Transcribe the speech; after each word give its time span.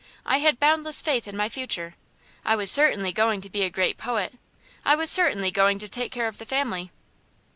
I 0.25 0.37
had 0.39 0.59
boundless 0.59 0.99
faith 0.99 1.27
in 1.27 1.37
my 1.37 1.47
future. 1.47 1.93
I 2.43 2.55
was 2.55 2.71
certainly 2.71 3.11
going 3.11 3.39
to 3.41 3.51
be 3.51 3.61
a 3.61 3.69
great 3.69 3.99
poet; 3.99 4.33
I 4.83 4.95
was 4.95 5.11
certainly 5.11 5.51
going 5.51 5.77
to 5.77 5.87
take 5.87 6.11
care 6.11 6.27
of 6.27 6.39
the 6.39 6.45
family. 6.47 6.89